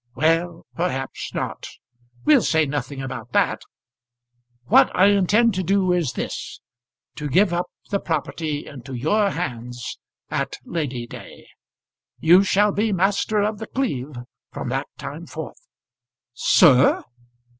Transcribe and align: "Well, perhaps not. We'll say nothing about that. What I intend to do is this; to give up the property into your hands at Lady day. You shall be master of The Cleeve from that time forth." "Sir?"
"Well, 0.15 0.65
perhaps 0.73 1.31
not. 1.31 1.67
We'll 2.25 2.41
say 2.41 2.65
nothing 2.65 3.03
about 3.03 3.33
that. 3.33 3.61
What 4.65 4.89
I 4.95 5.09
intend 5.11 5.53
to 5.53 5.63
do 5.63 5.93
is 5.93 6.13
this; 6.13 6.59
to 7.17 7.29
give 7.29 7.53
up 7.53 7.67
the 7.91 7.99
property 7.99 8.65
into 8.65 8.95
your 8.95 9.29
hands 9.29 9.99
at 10.31 10.57
Lady 10.65 11.05
day. 11.05 11.45
You 12.19 12.41
shall 12.43 12.71
be 12.71 12.91
master 12.91 13.43
of 13.43 13.59
The 13.59 13.67
Cleeve 13.67 14.15
from 14.51 14.69
that 14.69 14.87
time 14.97 15.27
forth." 15.27 15.67
"Sir?" 16.33 17.03